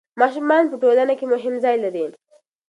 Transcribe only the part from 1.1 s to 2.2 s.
کې مهم ځای لري.